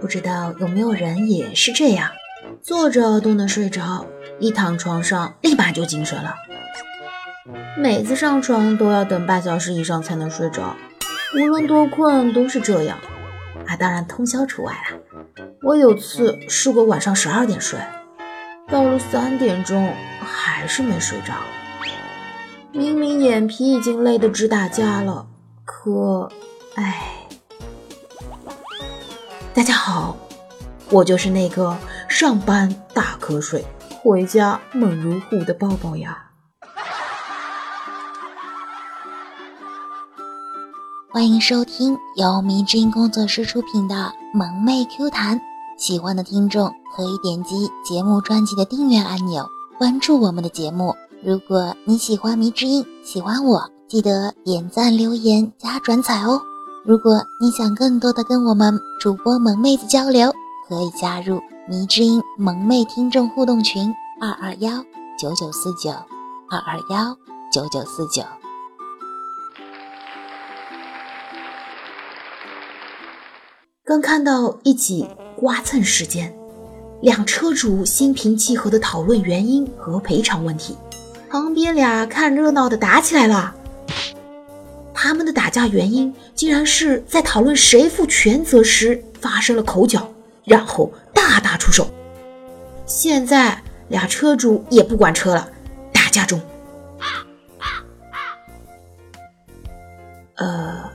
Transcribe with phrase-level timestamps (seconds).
[0.00, 2.10] 不知道有没有人也是这样，
[2.62, 4.06] 坐着都能睡着，
[4.38, 6.34] 一躺床上立马就精神了。
[7.78, 10.76] 每次上床都要等半小时以上才能睡着，
[11.38, 12.98] 无论多困都是这样。
[13.66, 14.98] 啊，当然通宵除外了。
[15.62, 17.78] 我有次试过晚上十二点睡，
[18.68, 21.34] 到了三点钟还是没睡着。
[22.72, 25.26] 明明眼皮已经累得直打架了，
[25.64, 26.30] 可，
[26.74, 27.15] 唉。
[29.56, 30.14] 大家好，
[30.90, 31.74] 我就是那个
[32.10, 33.64] 上班大瞌睡，
[34.02, 36.30] 回家猛如虎的抱抱呀。
[41.10, 43.94] 欢迎收听由迷之音工作室出品的
[44.34, 45.38] 《萌妹 Q 弹》，
[45.78, 50.94] 喜欢的听众可以点击节目专辑的订阅按钮，关注我们的节目。
[51.24, 56.42] 如果你喜欢迷之音，喜欢我，记得点赞、留言、加转载哦。
[56.86, 60.32] 如果你想更多的跟我们主播萌妹子交流，
[60.68, 64.70] 可以加入迷之音萌妹听众互动群：二二幺
[65.18, 65.90] 九九四九
[66.48, 67.18] 二二幺
[67.52, 68.22] 九九四九。
[73.84, 76.32] 刚看到一起刮蹭事件，
[77.02, 80.76] 两车主心平气和的讨论原因和赔偿问题，
[81.28, 83.52] 旁边俩看热闹的打起来了。
[85.06, 90.12] 他们的打架原因竟然是在讨论谁负全责时发生了口角，
[90.44, 91.88] 然后大打出手。
[92.86, 95.48] 现在俩车主也不管车了，
[95.92, 96.40] 打架中。
[100.34, 100.90] 呃。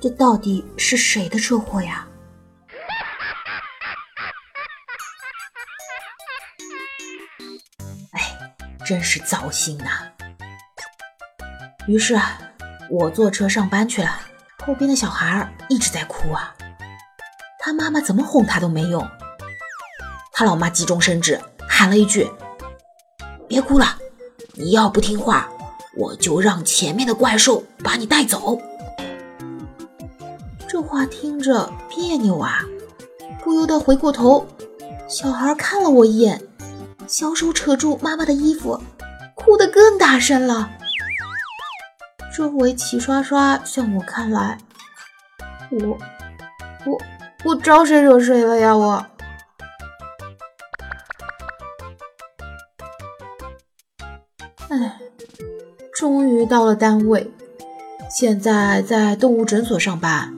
[0.00, 2.06] 这到底是谁的车祸呀？
[8.12, 8.54] 哎，
[8.86, 10.12] 真是糟心呐！
[11.88, 12.38] 于是啊，
[12.90, 14.10] 我坐车上班去了。
[14.64, 16.54] 后边的小孩一直在哭啊，
[17.58, 19.06] 他妈妈怎么哄他都没用。
[20.32, 22.30] 他老妈急中生智，喊了一句
[23.48, 23.96] ：“别哭了，
[24.54, 25.48] 你要不听话，
[25.96, 28.60] 我就让前面的怪兽把你带走。”
[30.68, 32.62] 这话听着别扭啊，
[33.42, 34.46] 不由得回过头，
[35.08, 36.42] 小孩看了我一眼，
[37.06, 38.78] 小手扯住妈妈的衣服，
[39.34, 40.70] 哭得更大声了。
[42.38, 44.56] 周围齐刷刷向我看来，
[45.72, 45.98] 我
[46.86, 46.96] 我
[47.44, 48.76] 我招谁惹谁了呀？
[48.76, 49.04] 我，
[54.68, 55.00] 哎，
[55.92, 57.28] 终于到了单位，
[58.08, 60.32] 现在在动物诊所上班。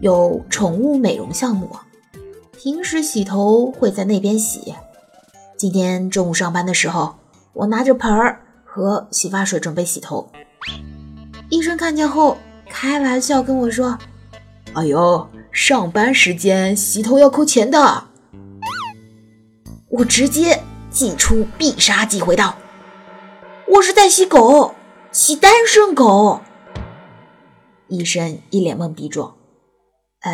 [0.00, 1.76] 有宠物美容项目，
[2.52, 4.74] 平时洗头会在那边洗。
[5.58, 7.16] 今天中午上班的时候，
[7.52, 10.32] 我拿着盆儿和洗发水准备洗头，
[11.52, 12.38] 医生看见后
[12.70, 13.98] 开玩笑跟我说
[14.72, 18.08] ：“哎呦，上班时间洗头要扣钱的。”
[19.90, 22.56] 我直接祭出必杀技回道
[23.68, 24.74] ：“我是在洗狗，
[25.12, 26.40] 洗单身狗。”
[27.88, 29.36] 医生一脸懵逼状。
[30.20, 30.32] 呃，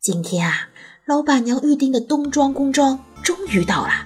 [0.00, 0.70] 今天啊，
[1.04, 4.03] 老板娘预定的冬装工装终于到了，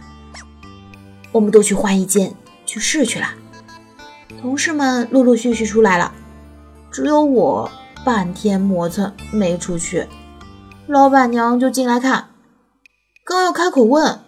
[1.32, 2.34] 我们都去换一间
[2.66, 3.28] 去试去了。
[4.40, 6.12] 同事们陆陆续续出来了，
[6.90, 7.70] 只有我
[8.04, 10.06] 半天磨蹭没出去。
[10.86, 12.30] 老板娘就进来看，
[13.24, 14.20] 刚要开口问，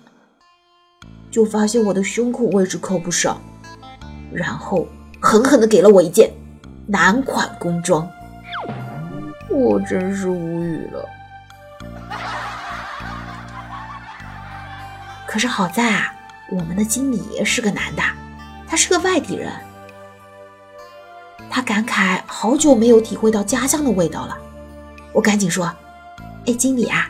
[1.30, 3.40] 就发现我的胸口位置扣不上，
[4.32, 4.86] 然后。
[5.22, 6.32] 狠狠地给了我一件
[6.86, 8.08] 男款工装，
[9.50, 11.04] 我真是无语了。
[15.26, 16.14] 可是好在啊，
[16.50, 18.02] 我们的经理是个男的，
[18.66, 19.52] 他是个外地人。
[21.48, 24.36] 他感慨好久没有体会到家乡的味道了。
[25.12, 25.72] 我赶紧说
[26.46, 27.08] ：“哎，经理啊，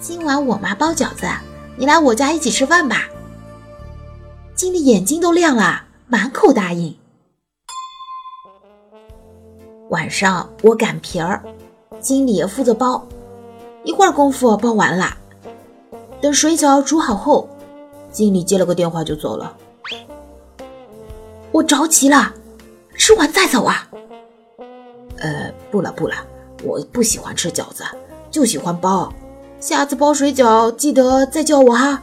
[0.00, 1.28] 今晚我妈包饺子，
[1.76, 3.08] 你来我家一起吃饭吧。”
[4.54, 6.96] 经理眼睛都亮了，满口答应。
[9.88, 11.42] 晚上我擀皮儿，
[12.00, 13.04] 经理负责包，
[13.82, 15.16] 一会儿功夫包完了。
[16.20, 17.49] 等水饺煮好后，
[18.10, 19.56] 经理接了个电话就走了。
[21.52, 22.34] 我着急了，
[22.96, 23.88] 吃完再走啊？
[25.18, 26.16] 呃，不了不了，
[26.62, 27.84] 我不喜欢吃饺子，
[28.30, 29.12] 就喜欢包。
[29.58, 32.02] 下次包水饺记得再叫我哈。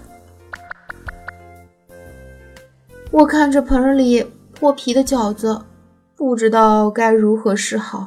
[3.12, 4.24] 我看着盆里
[4.54, 5.64] 破皮的饺子。
[6.18, 8.04] 不知道该如何是好。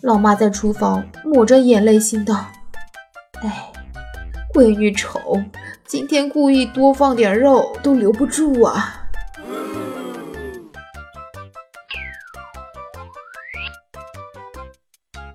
[0.00, 2.46] 老妈在厨房抹着眼泪，心道
[3.44, 3.70] ：“哎，
[4.54, 5.20] 闺女丑
[5.84, 9.04] 今天故意多放点肉都留不住啊。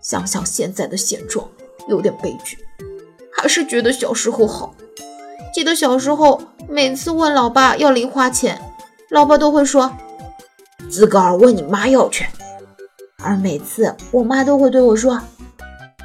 [0.01, 1.45] 想想现在的现状
[1.89, 2.57] 有点悲剧
[3.35, 4.73] 还是觉得小时候好。
[5.53, 8.57] 记得小时候每次问老爸要零花钱
[9.09, 9.93] 老爸都会说
[10.89, 12.25] 自个儿问你妈要去。
[13.21, 15.21] 而每次我妈都会对我说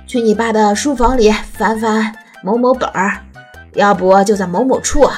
[0.04, 3.24] 去你爸的书房里翻翻某某本儿，
[3.72, 5.08] 要不就在某某处。”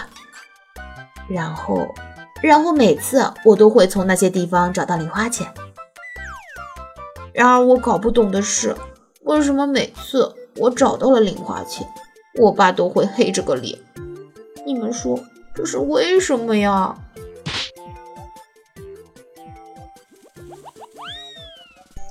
[1.28, 1.93] 然后，
[2.40, 5.52] 然后每次我都会从那些地方找到零花钱。
[7.32, 8.76] 然而我搞不懂的是，
[9.25, 11.84] 为什么每次我找到了零花钱，
[12.34, 13.76] 我爸都会黑着个脸？
[14.64, 15.19] 你们说
[15.52, 16.96] 这是为什么呀？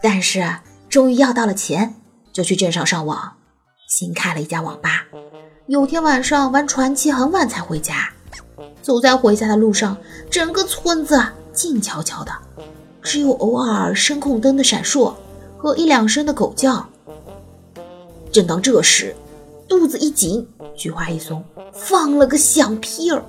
[0.04, 0.58] 但是
[0.90, 1.96] 终于要到了钱，
[2.34, 3.38] 就去镇上上网，
[3.88, 5.08] 新开了一家网吧。
[5.68, 8.12] 有天晚上玩传奇很晚才回家，
[8.82, 9.98] 走在回家的路上，
[10.30, 11.22] 整个村子
[11.54, 12.32] 静悄悄的。
[13.02, 15.14] 只有偶尔声控灯的闪烁
[15.58, 16.88] 和一两声的狗叫。
[18.32, 19.16] 正当这时，
[19.68, 23.24] 肚子一紧，菊花一松，放了个响屁儿，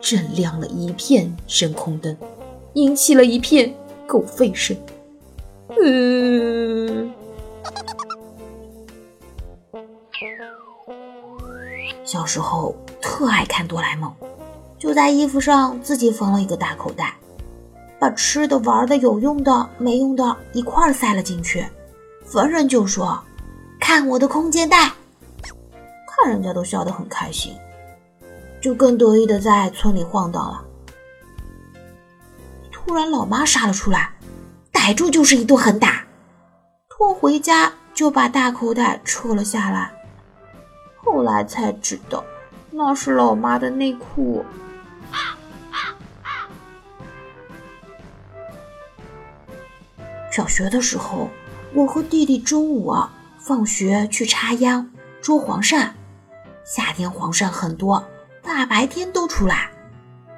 [0.00, 2.16] 震亮了一片声控灯，
[2.74, 3.74] 引起了一片
[4.06, 4.76] 狗吠声。
[5.82, 6.91] 嗯，
[12.22, 14.14] 小时候特爱看哆啦 A 梦。
[14.78, 17.16] 就在衣服上自己缝了一个大口袋，
[17.98, 21.66] 把吃的、玩的、有用的、没用的一块儿塞了进去。
[22.24, 23.20] 逢人就说
[23.80, 24.92] ：“看我的空间袋。”
[26.06, 27.56] 看人家都笑得很开心，
[28.60, 30.64] 就更得意的在村里晃荡了。
[32.70, 34.12] 突然，老妈杀了出来，
[34.70, 36.04] 逮住就是一顿狠打，
[36.88, 39.92] 拖回家就把大口袋扯了下来。
[41.22, 42.24] 后来才知道，
[42.72, 44.44] 那是老妈的内裤。
[50.32, 51.28] 小学的时候，
[51.74, 54.90] 我和弟弟中午啊放学去插秧、
[55.20, 55.92] 捉黄鳝。
[56.64, 58.04] 夏天黄鳝很多，
[58.42, 59.70] 大白天都出来。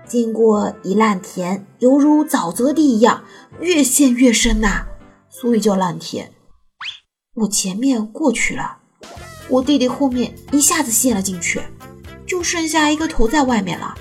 [0.07, 3.25] 经过一烂田，犹如沼泽地一样，
[3.59, 4.85] 越陷越深呐，
[5.31, 6.31] 所以叫烂田。
[7.37, 8.81] 我前面过去了，
[9.49, 11.61] 我弟弟后面一下子陷了进去，
[12.27, 13.95] 就剩下一个头在外面了。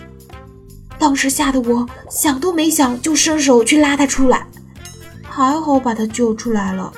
[0.97, 4.47] 当时吓得我想都没想，就伸手去拉他出来。
[5.23, 6.93] 还好把他救出来了，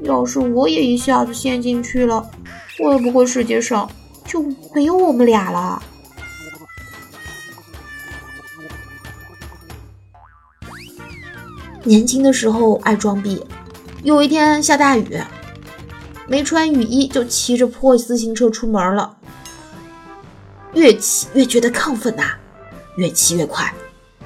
[0.00, 2.30] 要是我也一下子陷进去了，
[2.78, 3.90] 会不会世界上
[4.24, 4.42] 就
[4.72, 5.82] 没有我们俩了？
[11.82, 13.44] 年轻的时候爱装逼，
[14.04, 15.20] 有一天下大雨，
[16.34, 19.16] 没穿雨衣就骑着破自行车出门了，
[20.72, 22.24] 越骑越觉得亢奋呐，
[22.96, 23.72] 越骑越快。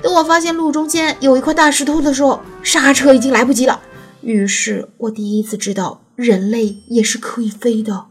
[0.01, 3.79] 等我发现路中间有一块大石头的时候，刹车已经来不及了。
[4.23, 8.07] 于是我第一次知道人类也是可以飞的，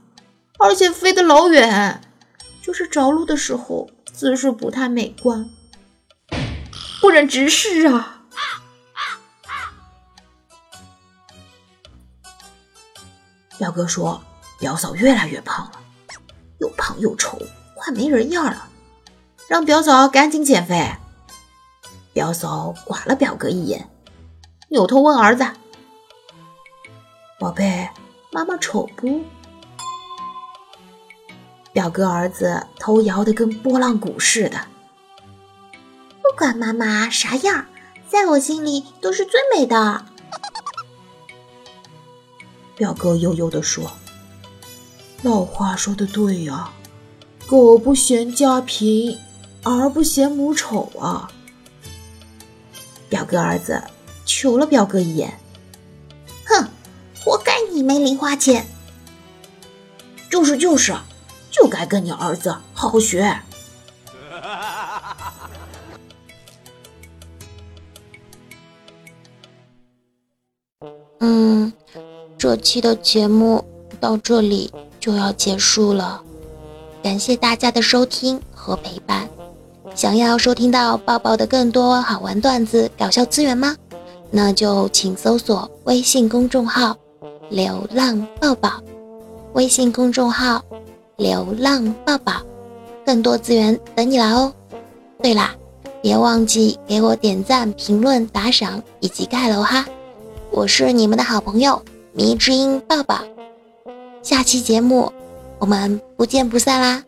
[0.60, 2.00] 而且飞得老远。
[2.62, 5.50] 就是着陆的时候姿势不太美观，
[7.02, 8.17] 不忍直视啊。
[13.58, 14.22] 表哥说
[14.60, 15.72] 表嫂越来越胖了，
[16.60, 17.38] 又胖又丑，
[17.76, 18.68] 快没人样了，
[19.48, 20.92] 让表嫂赶紧减肥。
[22.14, 23.90] 表嫂刮了表哥一眼，
[24.70, 25.46] 扭头问儿子
[27.40, 27.90] ：“宝贝，
[28.32, 29.24] 妈妈丑不？”
[31.72, 34.58] 表哥儿子头摇得跟拨浪鼓似的。
[36.24, 37.66] 不管妈妈啥样，
[38.08, 40.06] 在我心里都是最美的。
[42.78, 43.92] 表哥悠悠地说
[45.24, 46.70] ：“老话说的对呀，
[47.48, 49.18] 狗不嫌家贫，
[49.64, 51.32] 儿不嫌母丑啊。”
[53.10, 53.84] 表哥儿子
[54.26, 55.40] 瞅了表哥一眼，
[56.46, 56.70] 哼，
[57.20, 58.68] 活该你没零花钱。
[60.30, 60.96] 就是就是，
[61.50, 63.42] 就该跟你儿子好好学。
[72.48, 73.62] 这期的节目
[74.00, 76.22] 到这里就要结束了，
[77.04, 79.28] 感谢大家的收听和陪伴。
[79.94, 83.76] 想要收听到抱抱的更多好玩段子、搞笑资源吗？
[84.32, 86.96] 那就请搜索微信公众号
[87.52, 88.82] “流浪抱抱”，
[89.52, 90.64] 微信公众号
[91.18, 92.32] “流浪抱抱”，
[93.06, 94.54] 更多资源等你来哦。
[95.22, 95.54] 对啦，
[96.02, 99.86] 别忘记给我点赞、评论、打赏以及盖楼哈！
[100.50, 101.82] 我是你们的好朋友
[102.18, 103.20] 迷之音抱抱，
[104.24, 105.14] 下期节目
[105.60, 107.04] 我们不见不散啦！